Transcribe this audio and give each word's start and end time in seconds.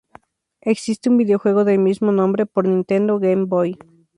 Existe 0.61 1.09
un 1.11 1.17
videojuego 1.17 1.63
del 1.63 1.77
mismo 1.77 2.11
nombre 2.11 2.47
para 2.47 2.67
Nintendo 2.69 3.19
Game 3.19 3.45
Boy. 3.45 3.77